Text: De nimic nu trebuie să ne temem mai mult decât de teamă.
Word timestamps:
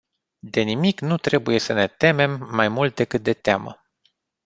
De 0.41 0.61
nimic 0.63 0.99
nu 1.01 1.17
trebuie 1.17 1.59
să 1.59 1.73
ne 1.73 1.87
temem 1.87 2.47
mai 2.51 2.67
mult 2.67 2.95
decât 2.95 3.23
de 3.23 3.33
teamă. 3.33 3.81